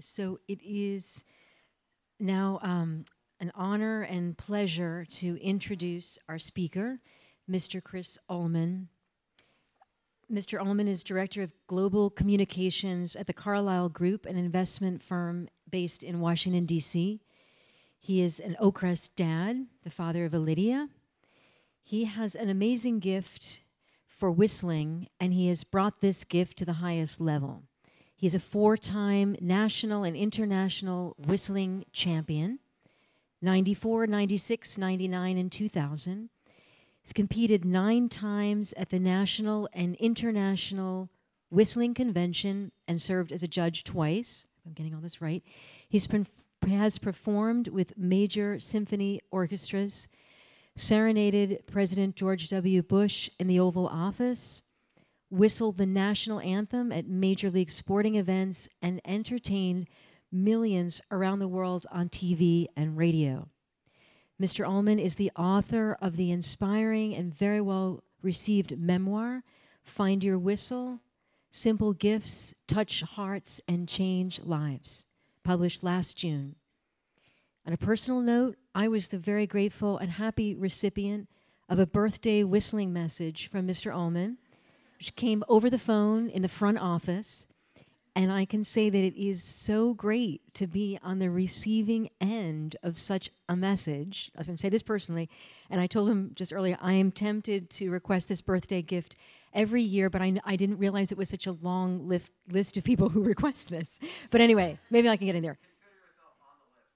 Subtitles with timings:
[0.00, 1.24] So it is
[2.18, 3.04] now um,
[3.38, 7.00] an honor and pleasure to introduce our speaker,
[7.50, 7.82] Mr.
[7.82, 8.88] Chris Ullman.
[10.32, 10.60] Mr.
[10.60, 16.20] Ullman is Director of Global Communications at the Carlyle Group, an investment firm based in
[16.20, 17.20] Washington, D.C.
[17.98, 20.88] He is an Oakcrest dad, the father of Lydia.
[21.82, 23.60] He has an amazing gift
[24.06, 27.64] for whistling, and he has brought this gift to the highest level.
[28.20, 32.58] He's a four time national and international whistling champion
[33.40, 36.28] 94, 96, 99, and 2000.
[37.00, 41.08] He's competed nine times at the national and international
[41.48, 44.44] whistling convention and served as a judge twice.
[44.66, 45.42] I'm getting all this right.
[45.88, 46.26] He's been,
[46.68, 50.08] has performed with major symphony orchestras,
[50.76, 52.82] serenaded President George W.
[52.82, 54.60] Bush in the Oval Office,
[55.30, 59.86] whistled the national anthem at major league sporting events, and entertained
[60.32, 63.48] millions around the world on TV and radio.
[64.40, 64.66] Mr.
[64.66, 69.42] Ullman is the author of the inspiring and very well received memoir,
[69.82, 71.00] Find Your Whistle
[71.50, 75.04] Simple Gifts Touch Hearts and Change Lives,
[75.42, 76.54] published last June.
[77.66, 81.28] On a personal note, I was the very grateful and happy recipient
[81.68, 83.92] of a birthday whistling message from Mr.
[83.92, 84.38] Ullman
[85.00, 87.46] she came over the phone in the front office.
[88.16, 92.76] And I can say that it is so great to be on the receiving end
[92.82, 94.30] of such a message.
[94.34, 95.30] I was going to say this personally,
[95.70, 99.14] and I told him just earlier I am tempted to request this birthday gift
[99.54, 102.84] every year, but I, I didn't realize it was such a long lift, list of
[102.84, 104.00] people who request this.
[104.30, 105.58] But anyway, maybe I can get in there.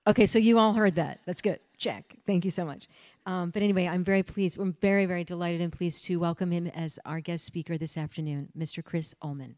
[0.07, 1.21] Okay, so you all heard that.
[1.27, 1.61] That's good.
[1.77, 2.17] Check.
[2.27, 2.89] Thank you so much.
[3.27, 4.59] Um, but anyway, I'm very pleased.
[4.59, 8.51] We're very, very delighted and pleased to welcome him as our guest speaker this afternoon,
[8.57, 8.85] Mr.
[8.85, 9.57] Chris Ullman.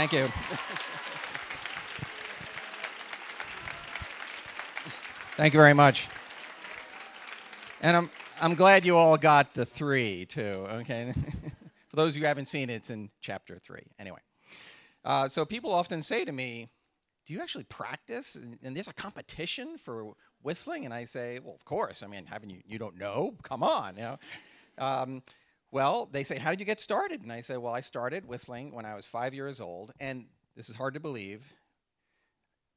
[0.00, 0.28] Thank you.
[5.36, 6.08] Thank you very much.
[7.82, 8.10] And I'm,
[8.40, 11.12] I'm glad you all got the three, too, okay?
[11.90, 13.82] For those of you who haven't seen it, it's in chapter three.
[13.98, 14.20] Anyway,
[15.04, 16.70] uh, so people often say to me,
[17.26, 18.36] Do you actually practice?
[18.36, 20.86] And, and, there's a competition for whistling?
[20.86, 22.02] And I say, Well, of course.
[22.02, 23.34] I mean, haven't you, you don't know?
[23.42, 24.18] Come on, you know?
[24.78, 25.22] Um,
[25.72, 27.22] well, they say, How did you get started?
[27.22, 29.92] And I say, Well, I started whistling when I was five years old.
[30.00, 30.26] And
[30.56, 31.54] this is hard to believe,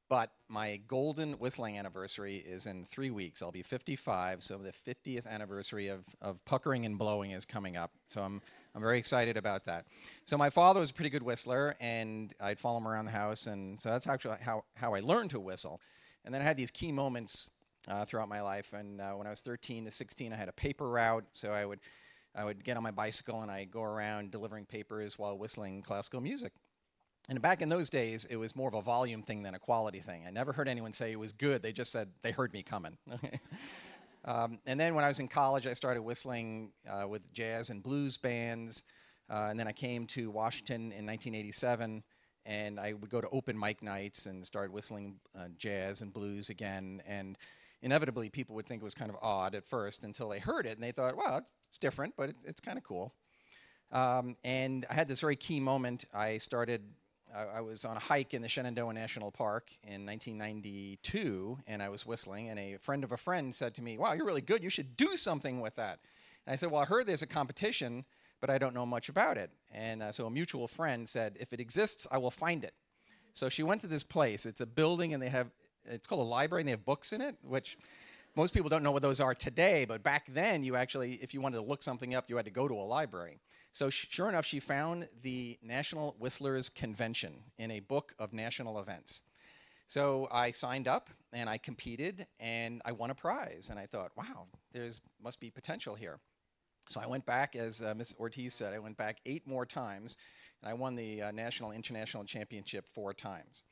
[0.09, 3.41] but my golden whistling anniversary is in three weeks.
[3.41, 7.91] I'll be 55, so the 50th anniversary of, of puckering and blowing is coming up.
[8.07, 8.41] So I'm,
[8.75, 9.85] I'm very excited about that.
[10.25, 13.47] So my father was a pretty good whistler, and I'd follow him around the house.
[13.47, 15.81] And so that's actually how, how I learned to whistle.
[16.23, 17.49] And then I had these key moments
[17.87, 18.71] uh, throughout my life.
[18.71, 21.65] And uh, when I was 13 to 16, I had a paper route, so I
[21.65, 21.79] would
[22.35, 26.21] I would get on my bicycle and I'd go around delivering papers while whistling classical
[26.21, 26.53] music.
[27.29, 29.99] And back in those days, it was more of a volume thing than a quality
[30.01, 30.23] thing.
[30.27, 31.61] I never heard anyone say it was good.
[31.61, 32.97] They just said they heard me coming.
[34.25, 37.81] um, and then when I was in college, I started whistling uh, with jazz and
[37.81, 38.83] blues bands.
[39.29, 42.03] Uh, and then I came to Washington in 1987,
[42.45, 46.49] and I would go to open mic nights and start whistling uh, jazz and blues
[46.49, 47.01] again.
[47.07, 47.37] And
[47.81, 50.73] inevitably, people would think it was kind of odd at first until they heard it,
[50.73, 53.15] and they thought, "Wow, it's different, but it, it's kind of cool.
[53.91, 56.05] Um, and I had this very key moment.
[56.13, 56.83] I started,
[57.35, 61.89] I, I, was on a hike in the Shenandoah National Park in 1992, and I
[61.89, 64.63] was whistling, and a friend of a friend said to me, Wow, you're really good.
[64.63, 65.97] You should do something with that.
[66.45, 68.05] And I said, Well, I heard there's a competition,
[68.39, 69.49] but I don't know much about it.
[69.71, 72.75] And uh, so a mutual friend said, If it exists, I will find it.
[73.33, 74.45] So she went to this place.
[74.45, 75.49] It's a building, and they have
[75.85, 77.79] it's called a library, and they have books in it, which
[78.35, 79.85] most people don't know what those are today.
[79.85, 82.51] But back then, you actually, if you wanted to look something up, you had to
[82.51, 83.39] go to a library.
[83.73, 88.79] So sh- sure enough, she found the National Whistlers Convention in a book of national
[88.79, 89.23] events.
[89.87, 93.69] So I signed up and I competed and I won a prize.
[93.69, 96.19] And I thought, wow, there's must be potential here.
[96.89, 98.15] So I went back, as uh, Ms.
[98.19, 100.17] Ortiz said, I went back eight more times,
[100.61, 103.63] and I won the uh, national international championship four times.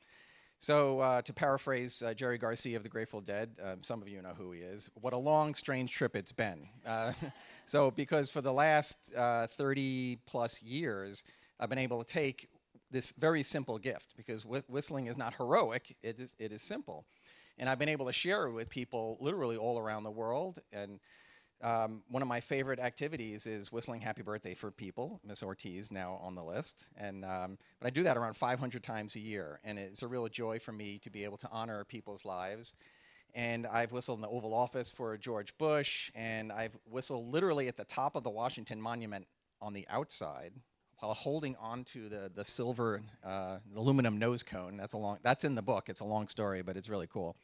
[0.62, 4.22] So, uh, to paraphrase uh, Jerry Garcia of the Grateful Dead, um, some of you
[4.22, 6.68] know who he is, what a long, strange trip it's been.
[6.86, 7.14] Uh,
[7.66, 11.24] so, because for the last uh, 30 plus years,
[11.58, 12.48] I've been able to take
[12.92, 17.06] this very simple gift, because wh- whistling is not heroic, it is, it is simple.
[17.58, 20.60] And I've been able to share it with people literally all around the world.
[20.72, 21.00] And
[21.62, 25.20] um, one of my favorite activities is whistling happy birthday for people.
[25.24, 26.86] Miss Ortiz now on the list.
[26.96, 29.60] And, um, but I do that around 500 times a year.
[29.62, 32.74] And it's a real joy for me to be able to honor people's lives.
[33.34, 36.10] And I've whistled in the Oval Office for George Bush.
[36.14, 39.26] And I've whistled literally at the top of the Washington Monument
[39.60, 40.52] on the outside
[40.98, 44.76] while holding onto the, the silver uh, aluminum nose cone.
[44.76, 45.88] That's, a long, that's in the book.
[45.88, 47.36] It's a long story, but it's really cool.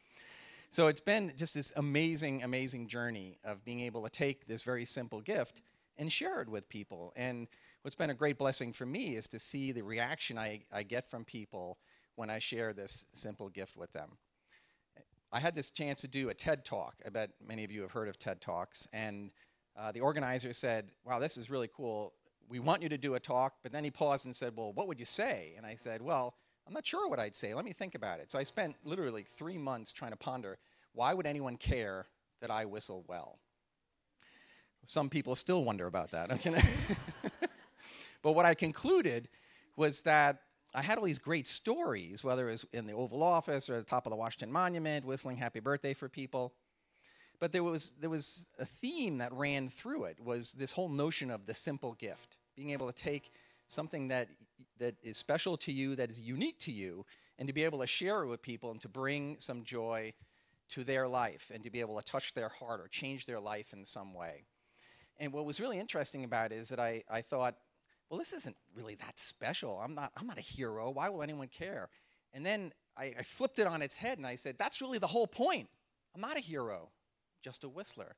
[0.70, 4.84] So it's been just this amazing, amazing journey of being able to take this very
[4.84, 5.62] simple gift
[5.96, 7.12] and share it with people.
[7.16, 7.48] And
[7.82, 11.08] what's been a great blessing for me is to see the reaction I, I get
[11.08, 11.78] from people
[12.16, 14.18] when I share this simple gift with them.
[15.32, 16.96] I had this chance to do a TED talk.
[17.04, 18.88] I bet many of you have heard of TED Talks.
[18.92, 19.30] And
[19.78, 22.14] uh, the organizer said, Wow, this is really cool.
[22.48, 23.56] We want you to do a talk.
[23.62, 25.52] But then he paused and said, Well, what would you say?
[25.56, 26.34] And I said, Well,
[26.68, 27.54] I'm not sure what I'd say.
[27.54, 28.30] Let me think about it.
[28.30, 30.58] So I spent literally three months trying to ponder
[30.92, 32.04] why would anyone care
[32.42, 33.38] that I whistle well?
[34.84, 36.28] Some people still wonder about that.
[38.22, 39.28] but what I concluded
[39.76, 40.42] was that
[40.74, 43.86] I had all these great stories, whether it was in the Oval Office or at
[43.86, 46.52] the top of the Washington Monument, whistling happy birthday for people.
[47.40, 51.30] But there was, there was a theme that ran through it, was this whole notion
[51.30, 53.32] of the simple gift, being able to take
[53.68, 54.28] something that
[54.78, 57.06] that is special to you, that is unique to you,
[57.38, 60.12] and to be able to share it with people and to bring some joy
[60.70, 63.72] to their life and to be able to touch their heart or change their life
[63.72, 64.44] in some way.
[65.18, 67.56] And what was really interesting about it is that I, I thought,
[68.08, 69.80] well, this isn't really that special.
[69.82, 70.90] I'm not, I'm not a hero.
[70.90, 71.88] Why will anyone care?
[72.32, 75.06] And then I, I flipped it on its head and I said, that's really the
[75.06, 75.68] whole point.
[76.14, 76.90] I'm not a hero,
[77.42, 78.16] just a whistler.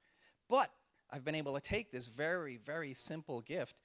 [0.49, 0.71] But
[1.11, 3.77] I've been able to take this very, very simple gift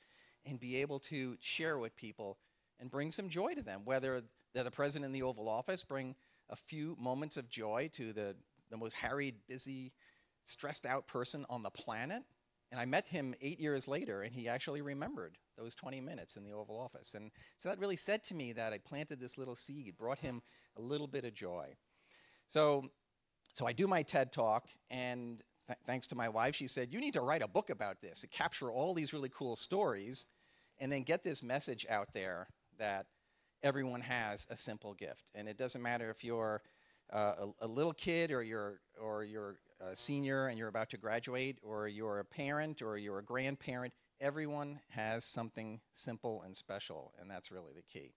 [0.46, 2.38] and be able to share with people
[2.80, 6.16] and bring some joy to them, whether they're the president in the Oval Office, bring
[6.50, 8.36] a few moments of joy to the,
[8.70, 9.92] the most harried, busy,
[10.44, 12.24] stressed out person on the planet.
[12.72, 16.44] And I met him eight years later, and he actually remembered those 20 minutes in
[16.44, 17.14] the Oval Office.
[17.14, 20.42] And so that really said to me that I planted this little seed, brought him
[20.78, 21.76] a little bit of joy.
[22.50, 22.90] So,
[23.54, 27.00] so I do my TED talk, and th- thanks to my wife, she said, You
[27.00, 30.28] need to write a book about this to capture all these really cool stories
[30.80, 33.08] and then get this message out there that
[33.64, 35.32] everyone has a simple gift.
[35.34, 36.62] And it doesn't matter if you're
[37.12, 40.98] uh, a, a, little kid or you're, or you're a senior and you're about to
[40.98, 47.14] graduate or you're a parent or you're a grandparent, everyone has something simple and special,
[47.20, 48.14] and that's really the key.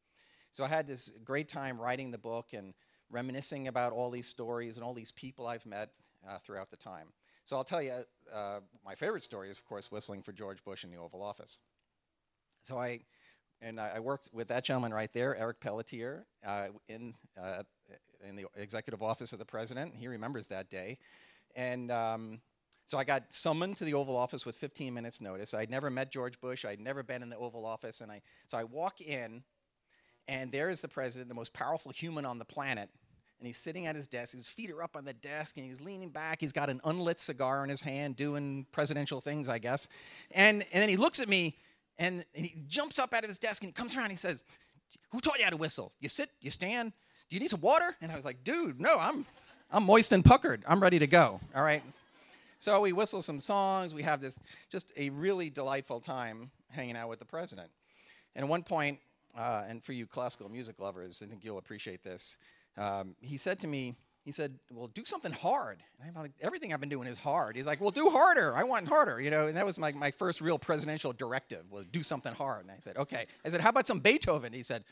[0.53, 2.75] So I had this great time writing the book and
[3.11, 5.91] reminiscing about all these stories and all these people I've met
[6.29, 7.09] uh, throughout the time.
[7.45, 10.85] So I'll tell you, uh, my favorite story is, of course, whistling for George Bush
[10.85, 11.59] in the Oval Office.
[12.63, 13.01] So I
[13.61, 17.63] and I, worked with that gentleman right there, Eric Pelletier, uh, in uh,
[18.27, 19.95] in the executive office of the president.
[19.97, 20.99] He remembers that day,
[21.57, 22.41] and um,
[22.87, 25.55] so I got summoned to the Oval Office with 15 minutes notice.
[25.55, 26.65] I'd never met George Bush.
[26.65, 29.43] I'd never been in the Oval Office, and I so I walk in,
[30.27, 32.91] and there is the president, the most powerful human on the planet.
[33.41, 34.35] And he's sitting at his desk.
[34.35, 36.41] His feet are up on the desk, and he's leaning back.
[36.41, 39.89] He's got an unlit cigar in his hand, doing presidential things, I guess.
[40.33, 41.57] And, and then he looks at me,
[41.99, 44.45] and, he jumps up out of his desk and he comes around and he says,
[45.11, 45.93] Who taught you how to whistle?
[46.01, 46.93] You sit, you stand,
[47.29, 47.97] do you need some water?
[48.01, 49.27] And I was like, Dude, no, I'm,
[49.71, 50.63] I'm moist and puckered.
[50.67, 51.41] I'm ready to go.
[51.55, 51.83] All right.
[52.61, 53.95] So we whistle some songs.
[53.95, 54.41] We have this
[54.71, 57.71] just a really delightful time hanging out with the president.
[58.35, 58.99] And at one point,
[59.37, 62.39] uh, and for you classical music lovers, I think you'll appreciate this.
[62.77, 63.95] Um, he said to me,
[64.29, 67.57] he said, "Well, do something hard." And I'm like, "Everything I've been doing is hard."
[67.57, 68.55] He's like, "Well, do harder.
[68.55, 71.87] I want harder." You know, and that was my, my first real presidential directive was
[71.87, 72.67] do something hard.
[72.67, 74.85] And I said, "Okay." I said, "How about some Beethoven?" He said,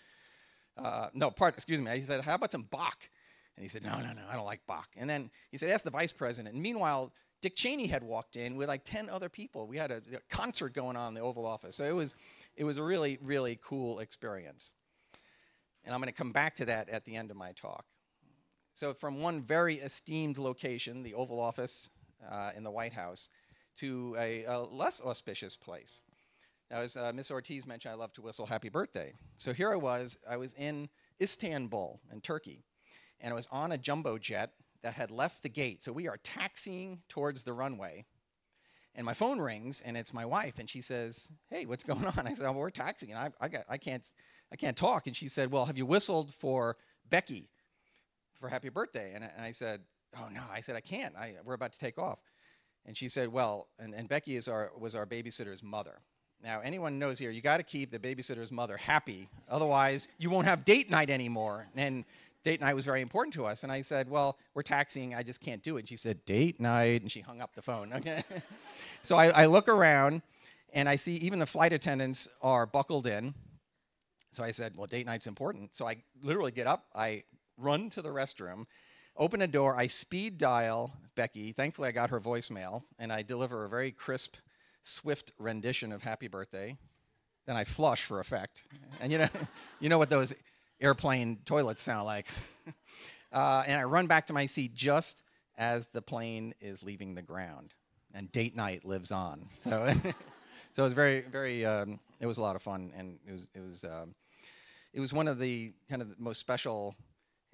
[0.79, 1.53] uh, "No, part.
[1.53, 3.11] Excuse me." He said, "How about some Bach?"
[3.57, 4.23] And he said, "No, no, no.
[4.27, 7.13] I don't like Bach." And then he said, "Ask the vice president." And meanwhile,
[7.43, 9.67] Dick Cheney had walked in with like ten other people.
[9.67, 11.77] We had a, a concert going on in the Oval Office.
[11.77, 12.17] So it was,
[12.57, 14.73] it was a really, really cool experience.
[15.85, 17.85] And I'm going to come back to that at the end of my talk.
[18.77, 21.89] So, from one very esteemed location, the Oval Office
[22.31, 23.31] uh, in the White House,
[23.79, 26.03] to a, a less auspicious place.
[26.71, 29.15] Now, as uh, Miss Ortiz mentioned, I love to whistle happy birthday.
[29.39, 30.91] So here I was, I was in
[31.23, 32.65] Istanbul, in Turkey,
[33.19, 34.51] and I was on a jumbo jet
[34.83, 35.83] that had left the gate.
[35.83, 38.05] So we are taxiing towards the runway,
[38.95, 42.27] and my phone rings, and it's my wife, and she says, "Hey, what's going on?"
[42.27, 44.07] I said, "Well, we're taxiing, and I, I, got, I can't,
[44.53, 46.77] I can't talk." And she said, "Well, have you whistled for
[47.09, 47.49] Becky
[48.41, 49.81] for happy birthday?" And I, and I said,
[50.17, 51.15] "Oh no," I said, "I can't.
[51.17, 52.19] I, we're about to take off."
[52.85, 56.01] And she said, "Well," and, and Becky is our was our babysitter's mother.
[56.43, 60.47] Now, anyone knows here, you got to keep the babysitter's mother happy, otherwise you won't
[60.47, 61.67] have date night anymore.
[61.75, 62.05] And
[62.47, 63.65] date night was very important to us.
[63.65, 65.81] And I said, Well, we're taxiing, I just can't do it.
[65.81, 67.03] And she said, Date night.
[67.03, 67.93] And she hung up the phone.
[67.93, 68.23] Okay.
[69.03, 70.23] so I, I look around
[70.73, 73.35] and I see even the flight attendants are buckled in.
[74.31, 75.75] So I said, Well, date night's important.
[75.75, 77.25] So I literally get up, I
[77.57, 78.67] run to the restroom,
[79.17, 81.53] open a door, I speed dial Becky.
[81.53, 84.37] Thankfully, I got her voicemail, and I deliver a very crisp,
[84.83, 86.77] swift rendition of Happy Birthday.
[87.47, 88.65] Then I flush for effect.
[89.01, 89.29] And you know,
[89.81, 90.35] you know what those
[90.81, 92.27] airplane toilets sound like.
[93.33, 95.23] uh, and I run back to my seat just
[95.57, 97.75] as the plane is leaving the ground.
[98.15, 99.49] And date night lives on.
[99.63, 99.93] So,
[100.73, 102.93] so it was very, very, um, it was a lot of fun.
[102.95, 104.15] And it was, it was, um,
[104.93, 106.95] it was one of the kind of most special,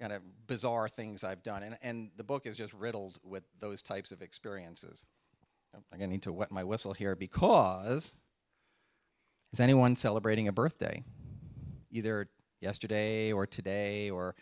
[0.03, 1.63] kind of bizarre things I've done.
[1.63, 5.05] And, and the book is just riddled with those types of experiences.
[5.73, 8.11] I'm going to need to wet my whistle here because
[9.53, 11.05] is anyone celebrating a birthday?
[11.89, 12.27] Either
[12.59, 14.35] yesterday or today or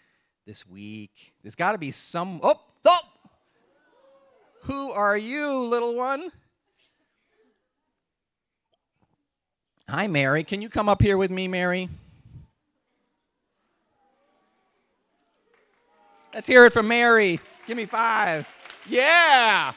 [0.47, 1.33] this week.
[1.43, 2.39] There's got to be some.
[2.41, 2.99] Oh, oh!
[4.63, 6.31] Who are you, little one?
[9.87, 10.43] Hi, Mary.
[10.43, 11.87] Can you come up here with me, Mary?
[16.33, 17.39] Let's hear it from Mary.
[17.67, 18.47] Give me five.
[18.87, 19.73] Yeah.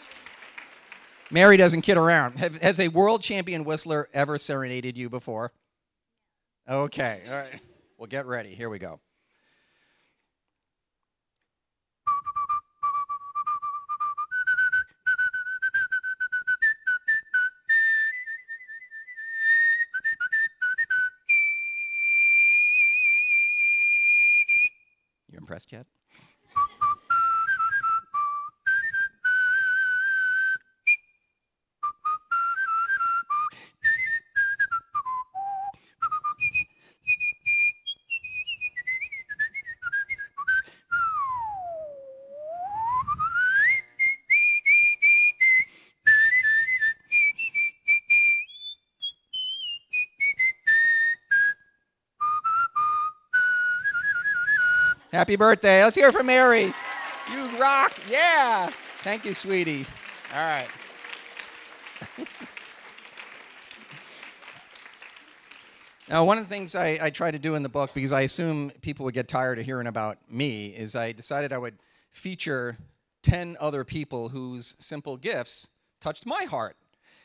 [1.31, 2.39] Mary doesn't kid around.
[2.39, 5.53] Have, has a world champion whistler ever serenaded you before?
[6.69, 7.23] Okay.
[7.27, 7.61] All right.
[7.99, 8.55] Well, get ready.
[8.55, 9.01] Here we go.
[25.31, 25.87] You impressed yet?
[55.14, 55.85] Happy birthday.
[55.85, 56.75] Let's hear from Mary.
[57.33, 57.97] You rock.
[58.11, 58.68] Yeah.
[59.04, 59.87] Thank you, sweetie.
[60.35, 60.66] All right.
[66.09, 68.23] now, one of the things I, I try to do in the book, because I
[68.23, 71.78] assume people would get tired of hearing about me, is I decided I would
[72.11, 72.76] feature
[73.23, 75.68] 10 other people whose simple gifts
[76.00, 76.75] touched my heart.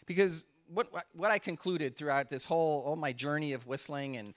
[0.06, 4.36] Because what, what I concluded throughout this whole, all my journey of whistling and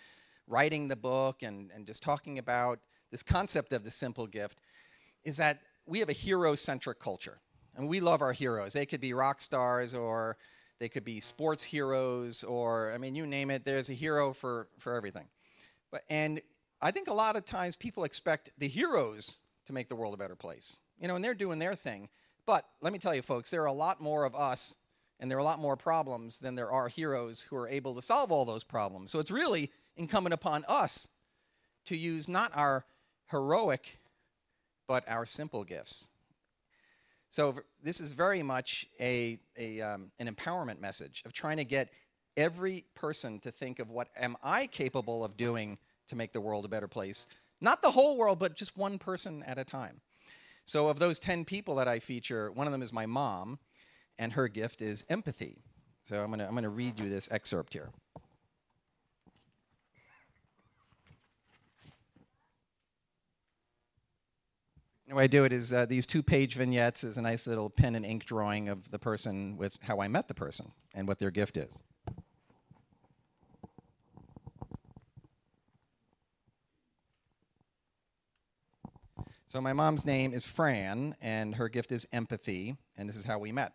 [0.49, 2.79] writing the book and, and just talking about
[3.13, 4.61] this concept of the simple gift,
[5.23, 7.39] is that we have a hero centric culture.
[7.77, 8.73] And we love our heroes.
[8.73, 10.37] They could be rock stars or
[10.81, 14.69] they could be sports heroes or, I mean, you name it, there's a hero for,
[14.79, 15.29] for everything.
[15.91, 16.41] But, and
[16.81, 20.17] I think a lot of times people expect the heroes to make the world a
[20.17, 20.79] better place.
[20.99, 22.09] You know, and they're doing their thing.
[22.47, 24.75] But let me tell you, folks, there are a lot more of us
[25.21, 28.03] and there are a lot more problems than there are heroes who are able to
[28.03, 29.13] solve all those problems.
[29.13, 31.07] So it's really incumbent upon us
[31.85, 32.85] to use not our
[33.33, 33.99] heroic,
[34.87, 36.11] but our simple gifts.
[37.31, 41.89] So this is very much a, a um, an empowerment message of trying to get
[42.37, 46.65] every person to think of what am I capable of doing to make the world
[46.65, 47.27] a better place.
[47.61, 50.03] Not the whole world, but just one person at a time.
[50.65, 53.59] So of those 10 people that I feature, one of them is my mom,
[54.19, 55.59] and her gift is empathy.
[56.05, 57.91] So I'm to I'm to read you this excerpt here.
[65.13, 67.69] The way I do it is uh, these two page vignettes is a nice little
[67.69, 71.19] pen and ink drawing of the person with how I met the person and what
[71.19, 71.83] their gift is.
[79.49, 83.39] So, my mom's name is Fran, and her gift is empathy, and this is how
[83.39, 83.75] we met.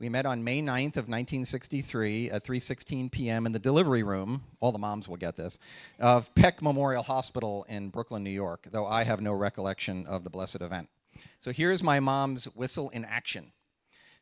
[0.00, 3.46] We met on May 9th of 1963 at 3:16 p.m.
[3.46, 4.42] in the delivery room.
[4.58, 5.56] All the moms will get this
[6.00, 8.66] of Peck Memorial Hospital in Brooklyn, New York.
[8.72, 10.88] Though I have no recollection of the blessed event.
[11.38, 13.52] So here's my mom's whistle in action.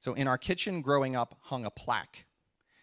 [0.02, 2.26] So in our kitchen growing up hung a plaque.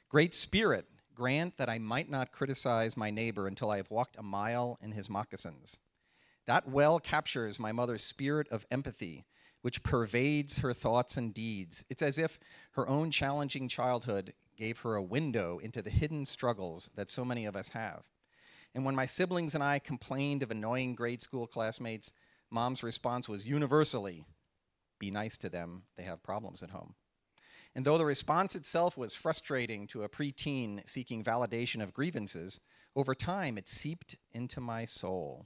[0.10, 4.24] Great Spirit, grant that I might not criticize my neighbor until I have walked a
[4.24, 5.78] mile in his moccasins.
[6.48, 9.26] That well captures my mother's spirit of empathy
[9.62, 11.84] which pervades her thoughts and deeds.
[11.90, 12.40] It's as if
[12.72, 17.46] her own challenging childhood gave her a window into the hidden struggles that so many
[17.46, 18.04] of us have.
[18.76, 22.14] And when my siblings and I complained of annoying grade school classmates,
[22.52, 24.26] mom's response was universally
[25.00, 26.96] be nice to them, they have problems at home.
[27.74, 32.60] And though the response itself was frustrating to a preteen seeking validation of grievances,
[32.96, 35.46] over time it seeped into my soul.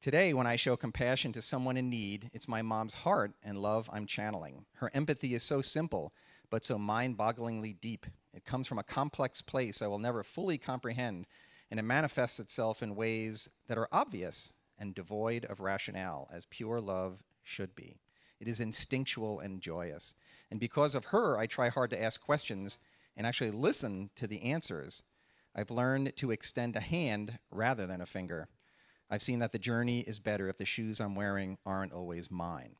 [0.00, 3.90] Today, when I show compassion to someone in need, it's my mom's heart and love
[3.92, 4.64] I'm channeling.
[4.76, 6.14] Her empathy is so simple,
[6.48, 8.06] but so mind bogglingly deep.
[8.32, 11.26] It comes from a complex place I will never fully comprehend,
[11.70, 16.80] and it manifests itself in ways that are obvious and devoid of rationale, as pure
[16.80, 17.98] love should be.
[18.40, 20.14] It is instinctual and joyous.
[20.50, 22.78] And because of her, I try hard to ask questions
[23.18, 25.02] and actually listen to the answers.
[25.54, 28.48] I've learned to extend a hand rather than a finger.
[29.10, 32.76] I've seen that the journey is better if the shoes I'm wearing aren't always mine.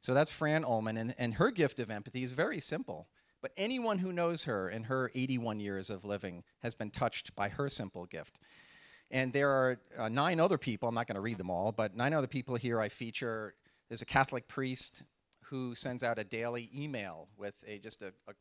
[0.00, 3.08] So that's Fran Ullman, and, and her gift of empathy is very simple.
[3.42, 7.48] But anyone who knows her in her 81 years of living has been touched by
[7.48, 8.38] her simple gift.
[9.10, 11.96] And there are uh, nine other people, I'm not going to read them all, but
[11.96, 13.54] nine other people here I feature.
[13.88, 15.04] There's a Catholic priest
[15.44, 18.34] who sends out a daily email with a, just a, a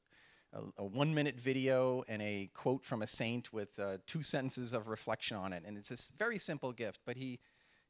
[0.54, 4.74] a, a, one minute video and a quote from a saint with uh, two sentences
[4.74, 5.64] of reflection on it.
[5.66, 7.40] And it's this very simple gift, but he,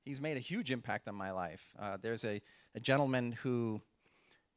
[0.03, 1.73] he's made a huge impact on my life.
[1.79, 2.41] Uh, there's a,
[2.75, 3.81] a gentleman who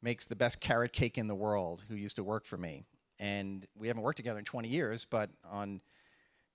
[0.00, 2.85] makes the best carrot cake in the world who used to work for me.
[3.18, 5.80] And we haven't worked together in 20 years, but on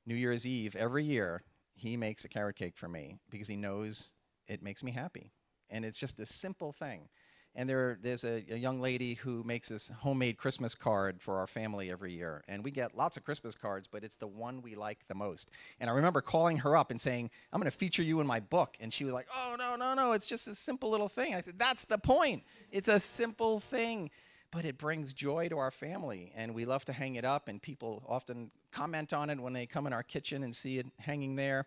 [0.05, 1.43] New Year's Eve every year,
[1.75, 4.11] he makes a carrot cake for me because he knows
[4.47, 5.31] it makes me happy.
[5.69, 7.09] And it's just a simple thing.
[7.57, 11.47] And there, there's a, a, young lady who makes this homemade Christmas card for our
[11.47, 12.43] family every year.
[12.47, 15.49] And we get lots of Christmas cards, but it's the one we like the most.
[15.79, 18.39] And I remember calling her up and saying, I'm going to feature you in my
[18.39, 18.77] book.
[18.79, 21.33] And she was like, Oh, no, no, no, it's just a simple little thing.
[21.33, 22.43] I said, That's the point.
[22.71, 24.11] It's a simple thing,
[24.51, 26.31] but it brings joy to our family.
[26.35, 29.65] And we love to hang it up, and people often comment on it when they
[29.65, 31.65] come in our kitchen and see it hanging there.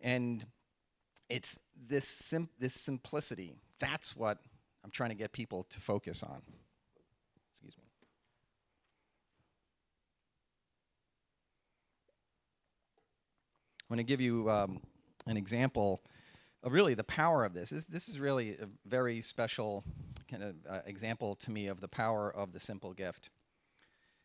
[0.00, 0.44] And
[1.28, 3.54] it's this, sim- this simplicity.
[3.78, 4.38] That's what
[4.84, 6.42] I'm trying to get people to focus on.
[7.52, 7.84] Excuse me.
[13.80, 14.82] I'm going to give you um,
[15.26, 16.02] an example
[16.62, 17.70] of really the power of this.
[17.70, 19.84] This, this is really a very special
[20.30, 23.30] kind of uh, example to me of the power of the simple gift.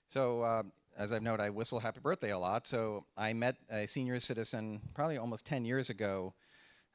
[0.10, 0.63] So, uh,
[0.98, 2.67] as I've noted, I whistle happy birthday a lot.
[2.67, 6.34] So, I met a senior citizen probably almost 10 years ago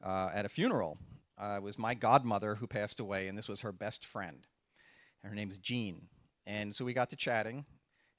[0.05, 0.98] uh, at a funeral
[1.38, 4.47] uh, was my godmother who passed away, and this was her best friend.
[5.23, 6.09] Her name's Jean.
[6.47, 7.64] And so we got to chatting,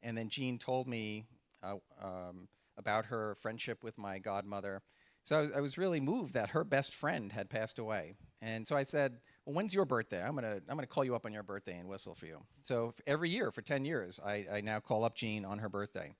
[0.01, 1.25] and then Jean told me
[1.63, 2.47] uh, um,
[2.78, 4.82] about her friendship with my godmother.
[5.23, 8.15] So I was, I was, really moved that her best friend had passed away.
[8.41, 10.21] And so I said, Well, when's your birthday?
[10.21, 12.41] I'm going to I'm gonna call you up on your birthday and whistle for you.
[12.62, 16.13] So every year for 10 years, I, I now call up Jean on her birthday.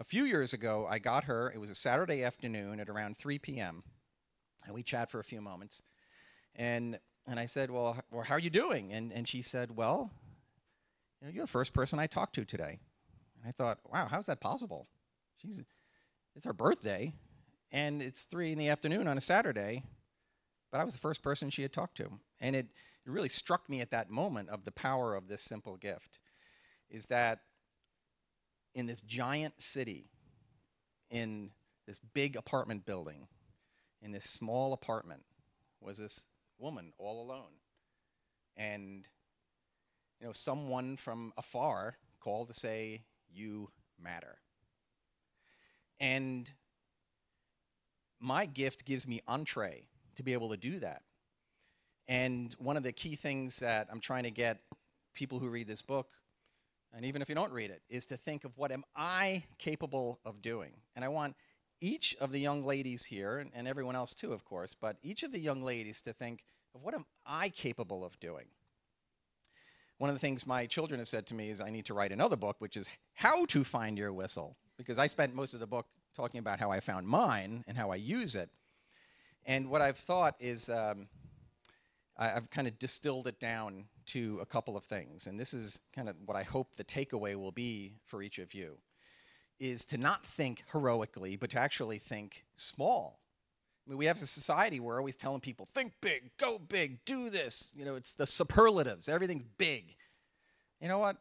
[0.00, 3.38] A few years ago, I got her, it was a Saturday afternoon at around 3
[3.38, 3.84] p.m.,
[4.66, 5.82] and we chat for a few moments.
[6.56, 8.92] And, and I said, well, well, how are you doing?
[8.92, 10.10] And, and she said, well,
[11.20, 12.78] you know, you're the first person I talked to today.
[13.36, 14.86] And I thought, wow, how's that possible?
[15.36, 15.62] She's,
[16.36, 17.14] it's her birthday,
[17.72, 19.82] and it's three in the afternoon on a Saturday,
[20.70, 22.08] but I was the first person she had talked to.
[22.40, 22.66] And it,
[23.06, 26.20] it really struck me at that moment of the power of this simple gift
[26.90, 27.40] is that
[28.74, 30.10] in this giant city,
[31.10, 31.50] in
[31.86, 33.28] this big apartment building,
[34.02, 35.22] in this small apartment,
[35.80, 36.24] was this
[36.58, 37.60] woman all alone.
[38.56, 39.08] And,
[40.20, 44.38] you know, someone from afar called to say, You matter.
[46.00, 46.50] And
[48.20, 51.02] my gift gives me entree to be able to do that.
[52.08, 54.60] And one of the key things that I'm trying to get
[55.14, 56.08] people who read this book,
[56.94, 60.20] and even if you don't read it, is to think of what am I capable
[60.24, 60.72] of doing?
[60.94, 61.34] And I want
[61.84, 65.32] each of the young ladies here, and everyone else too, of course, but each of
[65.32, 66.42] the young ladies to think
[66.74, 68.46] of what am I capable of doing?
[69.98, 72.10] One of the things my children have said to me is I need to write
[72.10, 75.66] another book, which is how to find your whistle, because I spent most of the
[75.66, 78.48] book talking about how I found mine and how I use it.
[79.44, 81.08] And what I've thought is um,
[82.16, 85.80] I, have kind of distilled it down to a couple of things, and this is
[85.94, 88.78] kind of what I hope the takeaway will be for each of you,
[89.60, 93.20] is to not think heroically, but to actually think small.
[93.86, 97.04] I mean, we have a society where we're always telling people, think big, go big,
[97.04, 97.70] do this.
[97.74, 99.96] You know, it's the superlatives, everything's big.
[100.80, 101.16] You know what?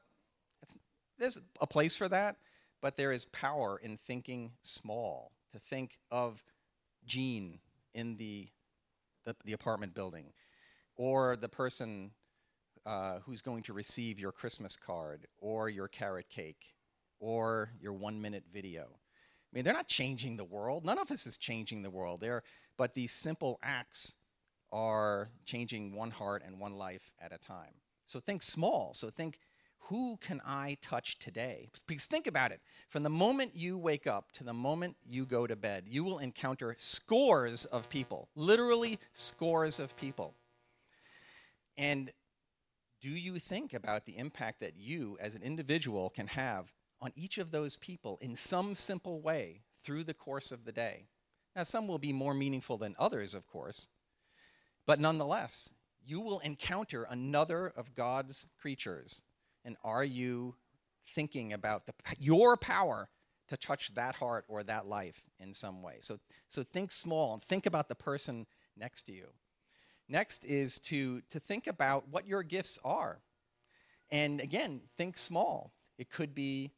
[0.61, 0.75] It's,
[1.17, 2.37] there's a place for that,
[2.81, 6.43] but there is power in thinking small, to think of
[7.05, 7.59] Jean
[7.93, 8.47] in the,
[9.25, 10.33] the, the apartment building,
[10.95, 12.11] or the person
[12.85, 16.72] uh, who's going to receive your Christmas card, or your carrot cake,
[17.23, 18.81] or your one minute video.
[18.83, 20.83] I mean, they're not changing the world.
[20.83, 22.19] None of us is changing the world.
[22.19, 22.43] They're,
[22.77, 24.15] but these simple acts
[24.73, 27.75] are changing one heart and one life at a time.
[28.07, 28.93] So think small.
[28.93, 29.39] So think,
[29.87, 31.69] who can I touch today?
[31.87, 32.59] Because think about it.
[32.89, 36.19] From the moment you wake up to the moment you go to bed, you will
[36.19, 40.35] encounter scores of people, literally scores of people.
[41.77, 42.11] And
[43.01, 47.37] do you think about the impact that you as an individual can have on each
[47.37, 51.07] of those people in some simple way through the course of the day.
[51.53, 53.87] Now, some will be more meaningful than others, of course,
[54.87, 55.73] but nonetheless,
[56.05, 59.21] you will encounter another of God's creatures.
[59.65, 60.55] And are you
[61.07, 63.09] thinking about the, your power
[63.49, 65.97] to touch that heart or that life in some way?
[65.99, 69.27] So, so think small and think about the person next to you.
[70.09, 73.19] Next is to, to think about what your gifts are.
[74.09, 75.73] And again, think small.
[75.97, 76.71] It could be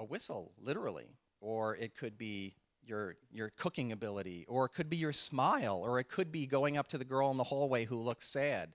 [0.00, 4.96] a whistle, literally, or it could be your, your cooking ability, or it could be
[4.96, 8.02] your smile, or it could be going up to the girl in the hallway who
[8.02, 8.72] looks sad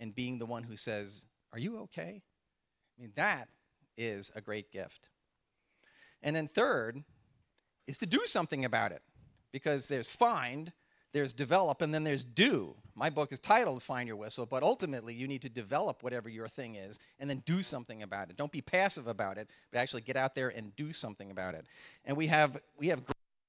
[0.00, 2.22] and being the one who says, Are you okay?
[2.98, 3.48] I mean, that
[3.96, 5.08] is a great gift.
[6.22, 7.04] And then, third,
[7.86, 9.02] is to do something about it
[9.52, 10.72] because there's find,
[11.14, 12.74] there's develop, and then there's do.
[12.96, 16.48] My book is titled Find Your Whistle, but ultimately you need to develop whatever your
[16.48, 18.36] thing is and then do something about it.
[18.36, 21.66] Don't be passive about it, but actually get out there and do something about it.
[22.04, 23.02] And we have, we have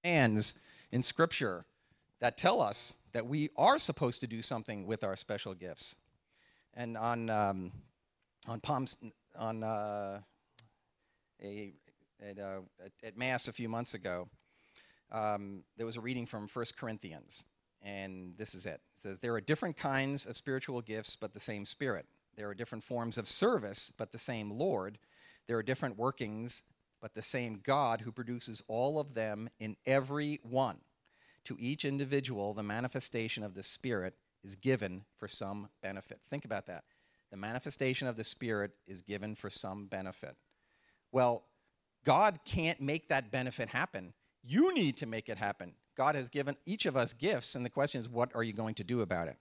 [0.04, 0.54] commands
[0.91, 1.65] in Scripture
[2.19, 5.95] that tell us that we are supposed to do something with our special gifts.
[6.75, 7.71] And on, um,
[8.47, 8.95] on Palms,
[9.39, 10.19] on uh,
[11.41, 11.73] a,
[12.21, 12.60] at, uh,
[13.04, 14.30] at, Mass a few months ago,
[15.12, 17.45] um, there was a reading from 1 Corinthians
[17.86, 18.82] and this is it.
[18.82, 22.08] It says, There are different kinds of spiritual gifts, but the same Spirit.
[22.36, 24.98] There are different forms of service, but the same Lord.
[25.48, 26.63] There are different workings,
[27.00, 30.80] but the same God who produces all of them in every one.
[31.45, 36.19] To each individual, the manifestation of the Spirit is given for some benefit.
[36.30, 36.84] Think about that.
[37.30, 40.36] The manifestation of the Spirit is given for some benefit.
[41.12, 41.43] Well,
[42.04, 44.13] God can't make that benefit happen.
[44.43, 45.74] You need to make it happen.
[45.95, 48.75] God has given each of us gifts, and the question is, what are you going
[48.75, 49.38] to do about it?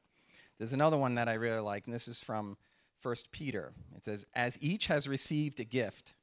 [0.58, 2.56] There's another one that I really like, and this is from
[3.02, 3.72] 1 Peter.
[3.96, 6.14] It says, As each has received a gift,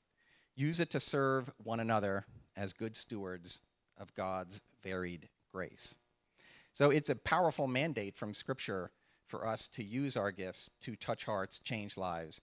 [0.55, 3.61] use it to serve one another as good stewards
[3.97, 5.95] of God's varied grace.
[6.73, 8.91] So it's a powerful mandate from Scripture
[9.27, 12.41] for us to use our gifts to touch hearts, change lives,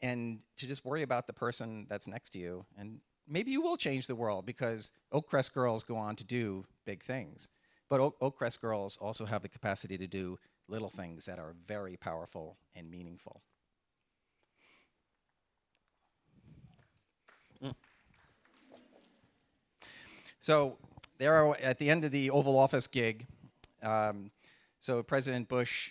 [0.00, 3.76] and to just worry about the person that's next to you and maybe you will
[3.76, 7.48] change the world because Oakcrest girls go on to do big things.
[7.88, 11.96] But Oak, Oakcrest girls also have the capacity to do little things that are very
[11.96, 13.40] powerful and meaningful.
[17.62, 17.74] Mm.
[20.40, 20.76] So
[21.18, 23.26] there are, at the end of the Oval Office gig,
[23.82, 24.30] um,
[24.80, 25.90] so President Bush,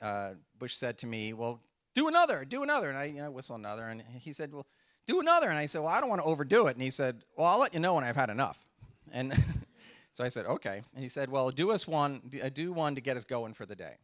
[0.00, 1.60] uh, Bush said to me, "Well,
[1.94, 4.66] do another, do another," and I you know, whistle another, and he said, "Well,
[5.06, 5.48] do another.
[5.48, 6.76] And I said, well, I don't want to overdo it.
[6.76, 8.58] And he said, well, I'll let you know when I've had enough.
[9.12, 9.32] And
[10.12, 10.82] so I said, okay.
[10.94, 13.76] And he said, well, do us one, do one to get us going for the
[13.76, 13.94] day.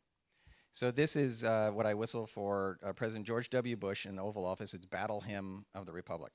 [0.74, 3.76] So this is uh, what I whistle for uh, President George W.
[3.76, 4.72] Bush in the Oval Office.
[4.72, 6.32] It's Battle Hymn of the Republic.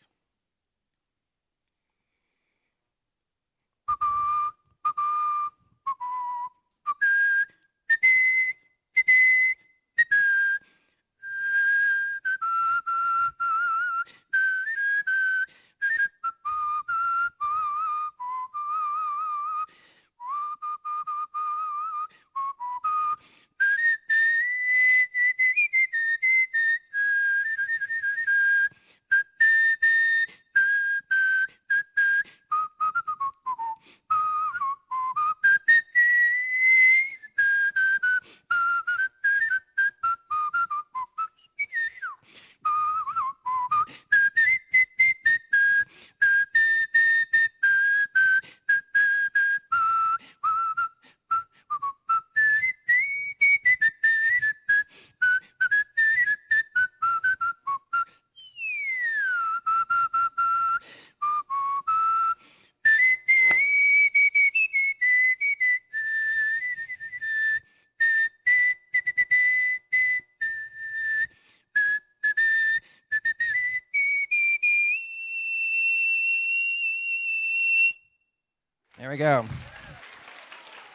[79.18, 79.46] We go.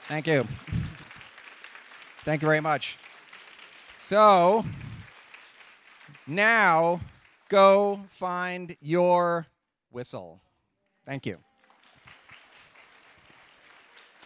[0.07, 0.47] Thank you.
[2.25, 2.97] Thank you very much.
[3.99, 4.65] So
[6.27, 7.01] now
[7.49, 9.49] go find your
[9.91, 10.41] whistle.
[11.05, 11.39] Thank you.